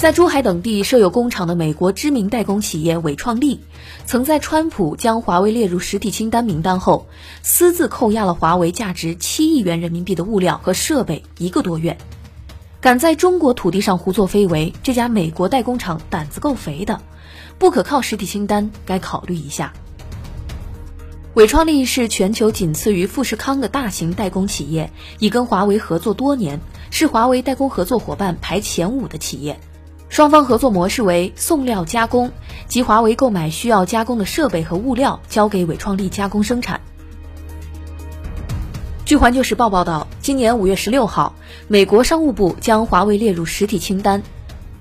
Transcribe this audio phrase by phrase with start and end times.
[0.00, 3.60] 在珠海等地设有工厂的美国知名代工企业伟创力，
[4.06, 7.06] 曾在川普将华为列入实体清单名单后，
[7.42, 11.98] 私自扣押了华为价值七亿元人民币的物料和设备一个多月。
[12.80, 17.02] 敢在中国土地上胡作非为，这家美国代工厂胆子够肥的，
[17.58, 19.74] 不可靠实体清单该考虑一下。
[21.34, 26.58] 伟创力是全球仅次于富士康的大型代工企业，已跟华为合作多年，
[26.90, 29.60] 是华为代工合作伙伴排前五的企业。
[30.10, 32.32] 双方合作模式为送料加工，
[32.66, 36.80] 即华为购买需要加工的设备和物料，交给伟创力加工生产。
[39.04, 41.36] 据环球时报报道，今年五月十六号，
[41.68, 44.20] 美国商务部将华为列入实体清单。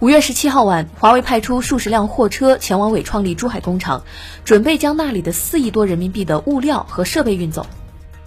[0.00, 4.02] 五月十七号晚，华为派出数十辆货车前往伟创力珠海工厂，
[4.44, 7.64] 准备将那里的四亿多人民币的物料和设备运走。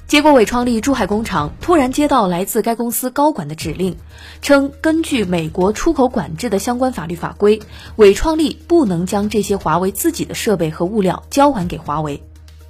[0.07, 3.97] 结果，伟创力珠海工厂突然接到来自该公司高管的指令，
[4.41, 7.59] 称根据美国出口管制的相关法律法规，
[7.97, 12.23] 伟创力不能将这些华为自己的设备和物料交还给华为。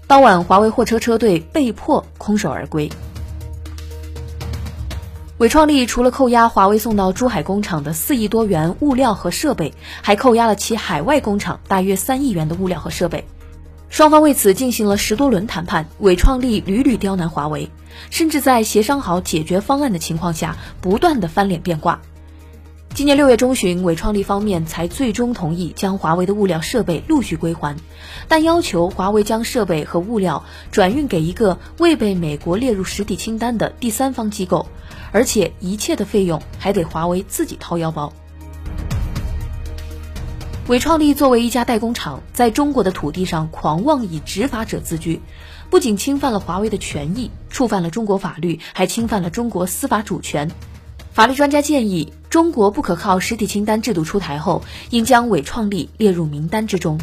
[0.08, 2.90] 当晚，华为货车车队被迫空手而归。
[5.38, 13.24] 伟创力除了扣押华为送到珠海工厂的四亿多元物料和设备，还扣押了其海外工厂大约三亿元的物料和设备。
[13.90, 17.70] 双方为此进行了十多轮谈判，伟创力屡屡刁难华为，
[18.10, 22.00] 甚至在协商好解决方案的情况下，不断的翻脸变卦。
[22.94, 27.78] 今年六月中旬，伟创力方面才最终同意将华为的物料设备陆续归还，
[28.28, 34.68] 但要求华为将设备和物料转运给一个未被美国列入实体清单的第三方机构，
[35.12, 38.12] 而且一切的费用还得华为自己掏腰包。
[40.68, 45.22] 伟创力作为一家代工厂，在中国的土地上狂妄以执法者自居，
[45.70, 50.52] 不仅侵犯了华为的权益，触犯了中国法律，还侵犯了中国司法主权。
[51.14, 57.00] 法律专家建议，中国不可靠实体清单制度出台后，应将伟创力列入名单之中。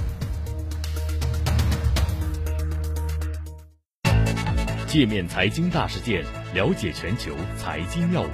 [4.86, 6.22] 界面财经大事件，
[6.52, 8.30] 了解全球财经要闻，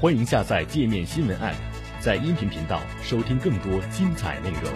[0.00, 1.73] 欢迎下载界面新闻 App。
[2.04, 4.70] 在音频频道收听更多精彩内容。